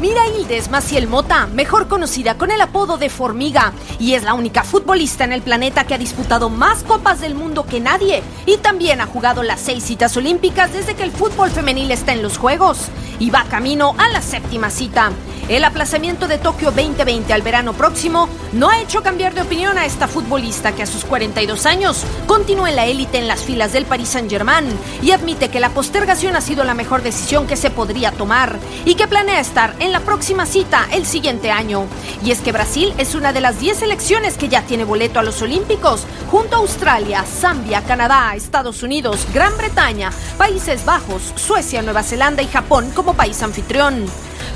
[0.00, 4.64] Mira Hildes Maciel Mota, mejor conocida con el apodo de Formiga, y es la única
[4.64, 9.02] futbolista en el planeta que ha disputado más copas del mundo que nadie, y también
[9.02, 12.88] ha jugado las seis citas olímpicas desde que el fútbol femenil está en los Juegos,
[13.18, 15.12] y va camino a la séptima cita.
[15.50, 19.84] El aplazamiento de Tokio 2020 al verano próximo no ha hecho cambiar de opinión a
[19.84, 23.84] esta futbolista que a sus 42 años continúa en la élite en las filas del
[23.84, 24.66] Paris Saint-Germain
[25.02, 28.94] y admite que la postergación ha sido la mejor decisión que se podría tomar y
[28.94, 31.86] que planea estar en la próxima cita el siguiente año.
[32.24, 35.22] Y es que Brasil es una de las 10 selecciones que ya tiene boleto a
[35.22, 42.02] los Olímpicos, junto a Australia, Zambia, Canadá, Estados Unidos, Gran Bretaña, Países Bajos, Suecia, Nueva
[42.02, 44.06] Zelanda y Japón como país anfitrión.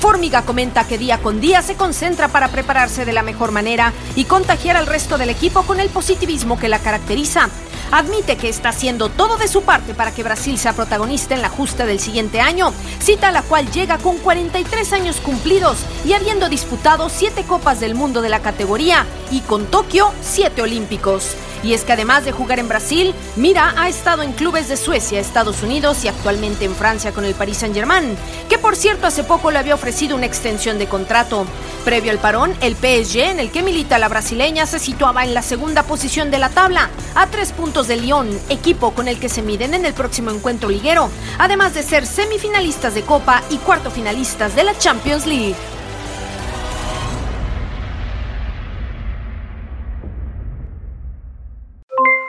[0.00, 4.24] Formiga comenta que día con día se concentra para prepararse de la mejor manera y
[4.24, 7.48] contagiar al resto del equipo con el positivismo que la caracteriza.
[7.92, 11.50] Admite que está haciendo todo de su parte para que Brasil sea protagonista en la
[11.50, 17.10] justa del siguiente año, cita la cual llega con 43 años cumplidos y habiendo disputado
[17.10, 21.36] 7 Copas del Mundo de la categoría y con Tokio 7 Olímpicos.
[21.62, 25.20] Y es que además de jugar en Brasil, Mira ha estado en clubes de Suecia,
[25.20, 28.16] Estados Unidos y actualmente en Francia con el Paris Saint-Germain,
[28.48, 31.46] que por cierto hace poco le había ofrecido una extensión de contrato.
[31.84, 35.42] Previo al parón, el PSG, en el que milita la brasileña, se situaba en la
[35.42, 39.42] segunda posición de la tabla, a tres puntos de Lyon, equipo con el que se
[39.42, 44.54] miden en el próximo encuentro liguero, además de ser semifinalistas de Copa y cuarto finalistas
[44.54, 45.54] de la Champions League.